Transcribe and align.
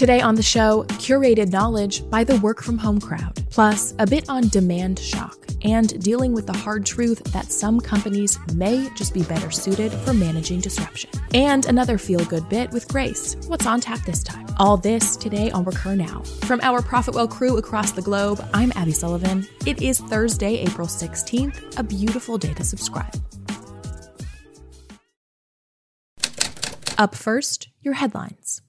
Today 0.00 0.22
on 0.22 0.34
the 0.34 0.42
show, 0.42 0.84
curated 0.84 1.52
knowledge 1.52 2.08
by 2.08 2.24
the 2.24 2.38
work 2.38 2.62
from 2.62 2.78
home 2.78 2.98
crowd, 3.02 3.34
plus 3.50 3.92
a 3.98 4.06
bit 4.06 4.30
on 4.30 4.48
demand 4.48 4.98
shock 4.98 5.46
and 5.62 6.02
dealing 6.02 6.32
with 6.32 6.46
the 6.46 6.56
hard 6.56 6.86
truth 6.86 7.22
that 7.34 7.52
some 7.52 7.78
companies 7.78 8.38
may 8.54 8.88
just 8.96 9.12
be 9.12 9.22
better 9.24 9.50
suited 9.50 9.92
for 9.92 10.14
managing 10.14 10.58
disruption. 10.58 11.10
And 11.34 11.66
another 11.66 11.98
feel 11.98 12.24
good 12.24 12.48
bit 12.48 12.70
with 12.70 12.88
Grace. 12.88 13.36
What's 13.46 13.66
on 13.66 13.82
tap 13.82 14.00
this 14.06 14.22
time? 14.22 14.46
All 14.58 14.78
this 14.78 15.18
today 15.18 15.50
on 15.50 15.64
Recur 15.64 15.94
Now. 15.94 16.22
From 16.46 16.62
our 16.62 16.80
Profitwell 16.80 17.28
crew 17.28 17.58
across 17.58 17.92
the 17.92 18.00
globe, 18.00 18.42
I'm 18.54 18.72
Abby 18.76 18.92
Sullivan. 18.92 19.46
It 19.66 19.82
is 19.82 19.98
Thursday, 19.98 20.60
April 20.60 20.86
16th, 20.86 21.78
a 21.78 21.82
beautiful 21.82 22.38
day 22.38 22.54
to 22.54 22.64
subscribe. 22.64 23.14
Up 26.96 27.14
first, 27.14 27.68
your 27.82 27.92
headlines. 27.92 28.62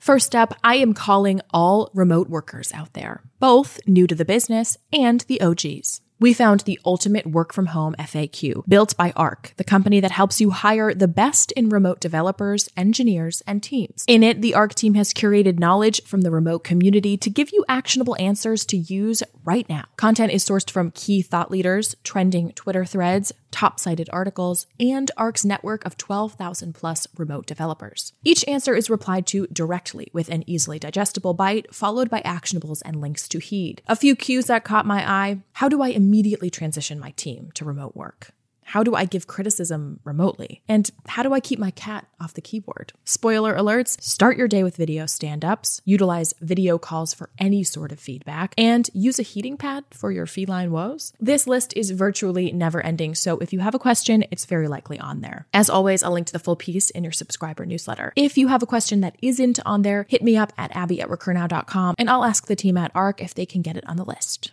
First 0.00 0.34
up, 0.34 0.54
I 0.64 0.76
am 0.76 0.94
calling 0.94 1.42
all 1.52 1.90
remote 1.92 2.30
workers 2.30 2.72
out 2.72 2.94
there, 2.94 3.22
both 3.38 3.78
new 3.86 4.06
to 4.06 4.14
the 4.14 4.24
business 4.24 4.78
and 4.90 5.20
the 5.28 5.38
OGs. 5.42 6.00
We 6.18 6.32
found 6.32 6.60
the 6.60 6.78
ultimate 6.86 7.26
work 7.26 7.52
from 7.52 7.66
home 7.66 7.94
FAQ 7.98 8.66
built 8.66 8.96
by 8.96 9.12
ARC, 9.14 9.52
the 9.58 9.64
company 9.64 10.00
that 10.00 10.10
helps 10.10 10.40
you 10.40 10.50
hire 10.50 10.94
the 10.94 11.08
best 11.08 11.52
in 11.52 11.68
remote 11.68 12.00
developers, 12.00 12.68
engineers, 12.78 13.42
and 13.46 13.62
teams. 13.62 14.04
In 14.06 14.22
it, 14.22 14.40
the 14.40 14.54
ARC 14.54 14.74
team 14.74 14.94
has 14.94 15.12
curated 15.12 15.58
knowledge 15.58 16.02
from 16.04 16.22
the 16.22 16.30
remote 16.30 16.64
community 16.64 17.18
to 17.18 17.30
give 17.30 17.52
you 17.52 17.64
actionable 17.68 18.16
answers 18.18 18.64
to 18.66 18.78
use 18.78 19.22
right 19.44 19.68
now. 19.68 19.84
Content 19.96 20.32
is 20.32 20.44
sourced 20.44 20.70
from 20.70 20.92
key 20.92 21.20
thought 21.20 21.50
leaders, 21.50 21.94
trending 22.04 22.52
Twitter 22.52 22.86
threads, 22.86 23.32
top 23.50 23.80
cited 23.80 24.08
articles, 24.12 24.66
and 24.78 25.10
ARC's 25.16 25.44
network 25.44 25.84
of 25.84 25.96
12,000 25.96 26.74
plus 26.74 27.06
remote 27.16 27.46
developers. 27.46 28.12
Each 28.24 28.46
answer 28.46 28.74
is 28.74 28.90
replied 28.90 29.26
to 29.28 29.46
directly 29.52 30.08
with 30.12 30.28
an 30.28 30.44
easily 30.46 30.78
digestible 30.78 31.34
bite, 31.34 31.74
followed 31.74 32.10
by 32.10 32.20
actionables 32.22 32.82
and 32.84 33.00
links 33.00 33.28
to 33.28 33.38
heed. 33.38 33.82
A 33.86 33.96
few 33.96 34.16
cues 34.16 34.46
that 34.46 34.64
caught 34.64 34.86
my 34.86 35.08
eye 35.08 35.38
how 35.54 35.68
do 35.68 35.82
I 35.82 35.88
immediately 35.88 36.48
transition 36.48 36.98
my 36.98 37.10
team 37.12 37.50
to 37.54 37.64
remote 37.64 37.94
work? 37.94 38.32
How 38.70 38.84
do 38.84 38.94
I 38.94 39.04
give 39.04 39.26
criticism 39.26 39.98
remotely? 40.04 40.62
And 40.68 40.88
how 41.08 41.24
do 41.24 41.32
I 41.32 41.40
keep 41.40 41.58
my 41.58 41.72
cat 41.72 42.06
off 42.20 42.34
the 42.34 42.40
keyboard? 42.40 42.92
Spoiler 43.04 43.56
alerts 43.56 44.00
start 44.00 44.36
your 44.36 44.46
day 44.46 44.62
with 44.62 44.76
video 44.76 45.06
stand 45.06 45.44
ups, 45.44 45.82
utilize 45.84 46.34
video 46.40 46.78
calls 46.78 47.12
for 47.12 47.30
any 47.36 47.64
sort 47.64 47.90
of 47.90 47.98
feedback, 47.98 48.54
and 48.56 48.88
use 48.94 49.18
a 49.18 49.24
heating 49.24 49.56
pad 49.56 49.82
for 49.90 50.12
your 50.12 50.24
feline 50.24 50.70
woes. 50.70 51.12
This 51.18 51.48
list 51.48 51.72
is 51.74 51.90
virtually 51.90 52.52
never 52.52 52.80
ending, 52.80 53.16
so 53.16 53.38
if 53.38 53.52
you 53.52 53.58
have 53.58 53.74
a 53.74 53.78
question, 53.80 54.24
it's 54.30 54.44
very 54.44 54.68
likely 54.68 55.00
on 55.00 55.20
there. 55.20 55.48
As 55.52 55.68
always, 55.68 56.04
I'll 56.04 56.12
link 56.12 56.28
to 56.28 56.32
the 56.32 56.38
full 56.38 56.54
piece 56.54 56.90
in 56.90 57.02
your 57.02 57.12
subscriber 57.12 57.66
newsletter. 57.66 58.12
If 58.14 58.38
you 58.38 58.46
have 58.46 58.62
a 58.62 58.66
question 58.66 59.00
that 59.00 59.16
isn't 59.20 59.58
on 59.66 59.82
there, 59.82 60.06
hit 60.08 60.22
me 60.22 60.36
up 60.36 60.52
at 60.56 60.76
abby 60.76 61.00
at 61.00 61.08
recurnow.com 61.08 61.96
and 61.98 62.08
I'll 62.08 62.24
ask 62.24 62.46
the 62.46 62.54
team 62.54 62.76
at 62.76 62.92
ARC 62.94 63.20
if 63.20 63.34
they 63.34 63.46
can 63.46 63.62
get 63.62 63.76
it 63.76 63.88
on 63.88 63.96
the 63.96 64.04
list. 64.04 64.52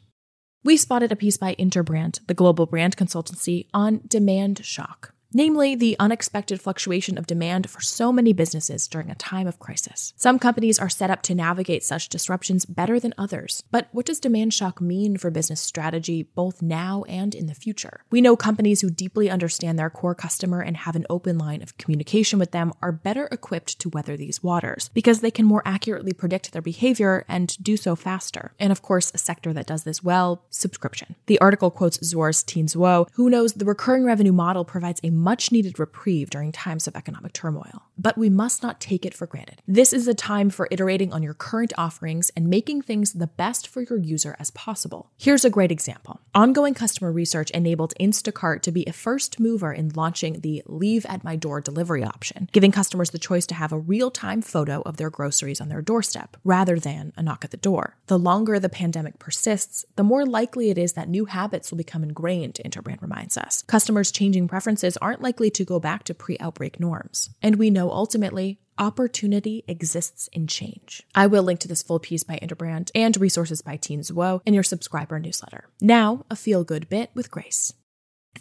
We 0.67 0.75
spotted 0.75 1.13
a 1.13 1.15
piece 1.15 1.37
by 1.37 1.55
Interbrand, 1.55 2.19
the 2.27 2.33
global 2.33 2.65
brand 2.65 2.97
consultancy, 2.97 3.67
on 3.73 4.01
demand 4.05 4.65
shock 4.65 5.13
namely 5.37 5.75
the 5.75 5.95
unexpected 5.99 6.59
fluctuation 6.59 7.15
of 7.15 7.27
demand 7.27 7.69
for 7.69 7.79
so 7.79 8.11
many 8.11 8.33
businesses 8.33 8.87
during 8.87 9.11
a 9.11 9.15
time 9.15 9.45
of 9.45 9.59
crisis. 9.59 10.11
Some 10.17 10.39
companies 10.39 10.79
are 10.79 10.89
set 10.89 11.11
up 11.11 11.21
to 11.21 11.35
navigate 11.35 11.83
such 11.83 12.09
disruptions 12.09 12.65
better 12.65 12.99
than 12.99 13.13
others. 13.19 13.63
But 13.69 13.87
what 13.91 14.07
does 14.07 14.19
demand 14.19 14.55
shock 14.55 14.81
mean 14.81 15.15
for 15.15 15.29
business 15.29 15.61
strategy 15.61 16.23
both 16.23 16.63
now 16.63 17.03
and 17.07 17.35
in 17.35 17.45
the 17.45 17.53
future? 17.53 18.01
We 18.09 18.19
know 18.19 18.35
companies 18.35 18.81
who 18.81 18.89
deeply 18.89 19.29
understand 19.29 19.77
their 19.77 19.91
core 19.91 20.15
customer 20.15 20.59
and 20.59 20.75
have 20.75 20.95
an 20.95 21.05
open 21.07 21.37
line 21.37 21.61
of 21.61 21.77
communication 21.77 22.39
with 22.39 22.49
them 22.49 22.73
are 22.81 22.91
better 22.91 23.29
equipped 23.31 23.77
to 23.81 23.89
weather 23.89 24.17
these 24.17 24.41
waters 24.41 24.89
because 24.95 25.21
they 25.21 25.29
can 25.29 25.45
more 25.45 25.61
accurately 25.65 26.13
predict 26.13 26.51
their 26.51 26.63
behavior 26.63 27.25
and 27.27 27.55
do 27.61 27.77
so 27.77 27.95
faster. 27.95 28.53
And 28.57 28.71
of 28.71 28.81
course, 28.81 29.11
a 29.13 29.19
sector 29.19 29.53
that 29.53 29.67
does 29.67 29.83
this 29.83 30.03
well, 30.03 30.41
subscription. 30.49 31.13
The 31.27 31.39
article 31.39 31.69
quotes 31.69 31.99
Zuora's 31.99 32.43
Tzuo, 32.43 33.07
who 33.13 33.29
knows 33.29 33.53
the 33.53 33.65
recurring 33.65 34.03
revenue 34.03 34.33
model 34.33 34.65
provides 34.65 34.99
a 35.03 35.11
much 35.27 35.51
needed 35.51 35.77
reprieve 35.77 36.29
during 36.29 36.53
times 36.53 36.87
of 36.87 36.95
economic 36.95 37.33
turmoil. 37.33 37.83
But 37.97 38.17
we 38.17 38.29
must 38.29 38.63
not 38.63 38.79
take 38.79 39.05
it 39.05 39.13
for 39.13 39.27
granted. 39.27 39.61
This 39.67 39.91
is 39.91 40.07
a 40.07 40.13
time 40.13 40.49
for 40.49 40.69
iterating 40.71 41.11
on 41.11 41.21
your 41.21 41.33
current 41.33 41.73
offerings 41.77 42.31
and 42.37 42.47
making 42.47 42.83
things 42.83 43.11
the 43.11 43.27
best 43.27 43.67
for 43.67 43.81
your 43.81 43.97
user 43.97 44.37
as 44.39 44.51
possible. 44.51 45.11
Here's 45.17 45.43
a 45.43 45.49
great 45.49 45.71
example. 45.71 46.21
Ongoing 46.33 46.73
customer 46.73 47.11
research 47.11 47.49
enabled 47.51 47.93
Instacart 47.99 48.61
to 48.61 48.71
be 48.71 48.85
a 48.85 48.93
first 48.93 49.37
mover 49.37 49.73
in 49.73 49.89
launching 49.95 50.39
the 50.39 50.63
Leave 50.65 51.05
at 51.07 51.25
My 51.25 51.35
Door 51.35 51.61
delivery 51.61 52.05
option, 52.05 52.47
giving 52.53 52.71
customers 52.71 53.09
the 53.09 53.19
choice 53.19 53.45
to 53.47 53.55
have 53.55 53.73
a 53.73 53.79
real 53.79 54.09
time 54.09 54.41
photo 54.41 54.81
of 54.85 54.95
their 54.95 55.09
groceries 55.09 55.59
on 55.59 55.67
their 55.67 55.81
doorstep 55.81 56.37
rather 56.45 56.79
than 56.79 57.11
a 57.17 57.21
knock 57.21 57.43
at 57.43 57.51
the 57.51 57.57
door. 57.57 57.97
The 58.05 58.19
longer 58.19 58.59
the 58.59 58.69
pandemic 58.69 59.19
persists, 59.19 59.83
the 59.97 60.03
more 60.03 60.25
likely 60.25 60.69
it 60.69 60.77
is 60.77 60.93
that 60.93 61.09
new 61.09 61.25
habits 61.25 61.69
will 61.69 61.77
become 61.79 62.03
ingrained, 62.03 62.61
Interbrand 62.63 63.01
reminds 63.01 63.35
us. 63.35 63.63
Customers' 63.67 64.11
changing 64.11 64.47
preferences 64.47 64.95
aren't 65.07 65.21
likely 65.21 65.49
to 65.49 65.63
go 65.63 65.79
back 65.79 66.03
to 66.03 66.13
pre 66.13 66.37
outbreak 66.39 66.81
norms. 66.81 67.29
And 67.41 67.55
we 67.55 67.69
know 67.69 67.89
ultimately, 67.89 68.59
opportunity 68.77 69.63
exists 69.65 70.27
in 70.33 70.47
change. 70.47 71.01
I 71.15 71.27
will 71.27 71.43
link 71.43 71.61
to 71.61 71.69
this 71.69 71.81
full 71.81 71.99
piece 71.99 72.25
by 72.25 72.37
Interbrand 72.41 72.91
and 72.93 73.15
resources 73.15 73.61
by 73.61 73.77
Tien 73.77 74.01
Tzuo 74.01 74.41
in 74.45 74.53
your 74.53 74.63
subscriber 74.63 75.17
newsletter. 75.17 75.69
Now, 75.79 76.25
a 76.29 76.35
feel 76.35 76.65
good 76.65 76.89
bit 76.89 77.11
with 77.13 77.31
Grace. 77.31 77.71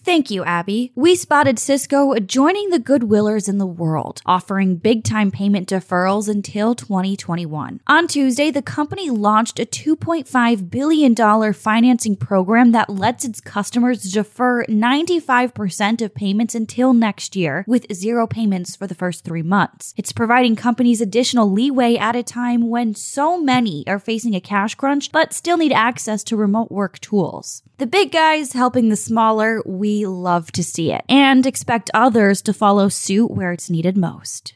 Thank 0.05 0.31
you, 0.31 0.45
Abby. 0.45 0.93
We 0.95 1.17
spotted 1.17 1.59
Cisco 1.59 2.15
joining 2.19 2.71
the 2.71 2.79
Goodwillers 2.79 3.49
in 3.49 3.59
the 3.59 3.67
world, 3.67 4.21
offering 4.27 4.77
big 4.77 5.05
time 5.05 5.31
payment 5.31 5.69
deferrals 5.69 6.29
until 6.29 6.75
2021. 6.75 7.81
On 7.87 8.07
Tuesday, 8.07 8.51
the 8.51 8.63
company 8.63 9.11
launched 9.11 9.59
a 9.59 9.67
$2.5 9.67 10.71
billion 10.71 11.53
financing 11.53 12.17
program 12.17 12.73
that 12.73 12.91
lets 12.91 13.25
its 13.25 13.41
customers 13.41 14.03
defer 14.03 14.65
95% 14.67 16.03
of 16.03 16.15
payments 16.15 16.55
until 16.55 16.93
next 16.93 17.35
year, 17.35 17.65
with 17.67 17.93
zero 17.93 18.27
payments 18.27 18.77
for 18.77 18.87
the 18.87 18.95
first 18.95 19.25
three 19.25 19.43
months. 19.43 19.95
It's 19.97 20.13
providing 20.13 20.57
companies 20.57 21.01
additional 21.01 21.51
leeway 21.51 21.97
at 21.97 22.17
a 22.17 22.23
time 22.23 22.69
when 22.69 22.95
so 22.95 23.41
many 23.41 23.87
are 23.87 23.99
facing 23.99 24.35
a 24.35 24.41
cash 24.41 24.75
crunch 24.75 25.11
but 25.13 25.33
still 25.33 25.57
need 25.57 25.73
access 25.73 26.23
to 26.25 26.37
remote 26.37 26.71
work 26.71 26.99
tools. 27.01 27.63
The 27.79 27.87
big 27.87 28.11
guys 28.11 28.55
helping 28.55 28.89
the 28.89 28.97
smaller, 28.97 29.63
we 29.67 30.07
love 30.07 30.51
to 30.53 30.65
see 30.65 30.93
it 30.93 31.05
and 31.11 31.45
expect 31.45 31.91
others 31.93 32.41
to 32.43 32.55
follow 32.55 32.89
suit 32.89 33.31
where 33.31 33.53
it's 33.53 33.69
needed 33.69 33.99
most. 33.99 34.55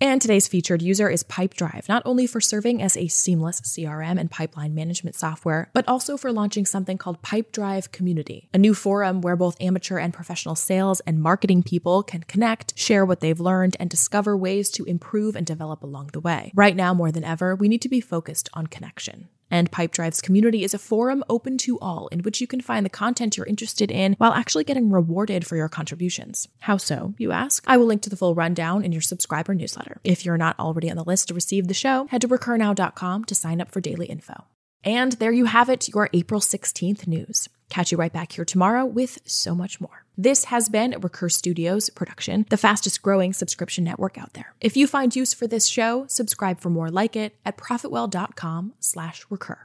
And 0.00 0.20
today's 0.20 0.48
featured 0.48 0.82
user 0.82 1.08
is 1.08 1.22
Pipedrive, 1.22 1.88
not 1.88 2.02
only 2.04 2.26
for 2.26 2.40
serving 2.40 2.82
as 2.82 2.96
a 2.96 3.06
seamless 3.06 3.60
CRM 3.60 4.18
and 4.18 4.28
pipeline 4.28 4.74
management 4.74 5.14
software, 5.14 5.70
but 5.72 5.86
also 5.86 6.16
for 6.16 6.32
launching 6.32 6.66
something 6.66 6.98
called 6.98 7.22
Pipedrive 7.22 7.92
Community, 7.92 8.48
a 8.52 8.58
new 8.58 8.74
forum 8.74 9.20
where 9.20 9.36
both 9.36 9.60
amateur 9.60 9.98
and 9.98 10.12
professional 10.12 10.56
sales 10.56 10.98
and 11.06 11.22
marketing 11.22 11.62
people 11.62 12.02
can 12.02 12.24
connect, 12.24 12.76
share 12.76 13.06
what 13.06 13.20
they've 13.20 13.38
learned, 13.38 13.76
and 13.78 13.88
discover 13.88 14.36
ways 14.36 14.68
to 14.70 14.84
improve 14.84 15.36
and 15.36 15.46
develop 15.46 15.84
along 15.84 16.10
the 16.12 16.20
way. 16.20 16.50
Right 16.56 16.74
now, 16.74 16.92
more 16.92 17.12
than 17.12 17.22
ever, 17.22 17.54
we 17.54 17.68
need 17.68 17.82
to 17.82 17.88
be 17.88 18.00
focused 18.00 18.48
on 18.52 18.66
connection. 18.66 19.28
And 19.50 19.70
Pipedrive's 19.70 20.20
community 20.20 20.64
is 20.64 20.74
a 20.74 20.78
forum 20.78 21.24
open 21.28 21.58
to 21.58 21.78
all 21.80 22.08
in 22.08 22.22
which 22.22 22.40
you 22.40 22.46
can 22.46 22.60
find 22.60 22.84
the 22.84 22.90
content 22.90 23.36
you're 23.36 23.46
interested 23.46 23.90
in 23.90 24.14
while 24.18 24.32
actually 24.32 24.64
getting 24.64 24.90
rewarded 24.90 25.46
for 25.46 25.56
your 25.56 25.68
contributions. 25.68 26.48
How 26.60 26.76
so, 26.76 27.14
you 27.18 27.32
ask? 27.32 27.64
I 27.66 27.76
will 27.76 27.86
link 27.86 28.02
to 28.02 28.10
the 28.10 28.16
full 28.16 28.34
rundown 28.34 28.84
in 28.84 28.92
your 28.92 29.00
subscriber 29.00 29.54
newsletter. 29.54 30.00
If 30.04 30.24
you're 30.24 30.36
not 30.36 30.58
already 30.58 30.90
on 30.90 30.96
the 30.96 31.04
list 31.04 31.28
to 31.28 31.34
receive 31.34 31.68
the 31.68 31.74
show, 31.74 32.06
head 32.10 32.20
to 32.22 32.28
recurnow.com 32.28 33.24
to 33.24 33.34
sign 33.34 33.60
up 33.60 33.70
for 33.70 33.80
daily 33.80 34.06
info. 34.06 34.44
And 34.84 35.12
there 35.12 35.32
you 35.32 35.46
have 35.46 35.68
it, 35.68 35.88
your 35.88 36.08
April 36.12 36.40
16th 36.40 37.06
news. 37.06 37.48
Catch 37.68 37.92
you 37.92 37.98
right 37.98 38.12
back 38.12 38.32
here 38.32 38.44
tomorrow 38.44 38.84
with 38.84 39.18
so 39.24 39.54
much 39.54 39.80
more. 39.80 40.04
This 40.16 40.44
has 40.44 40.68
been 40.68 40.96
Recur 41.00 41.28
Studios 41.28 41.90
production, 41.90 42.46
the 42.50 42.56
fastest 42.56 43.02
growing 43.02 43.32
subscription 43.32 43.84
network 43.84 44.18
out 44.18 44.32
there. 44.32 44.54
If 44.60 44.76
you 44.76 44.86
find 44.86 45.14
use 45.14 45.32
for 45.32 45.46
this 45.46 45.68
show, 45.68 46.06
subscribe 46.08 46.60
for 46.60 46.70
more 46.70 46.90
like 46.90 47.14
it 47.14 47.36
at 47.44 47.56
profitwell.com 47.56 48.74
slash 48.80 49.24
recur. 49.30 49.58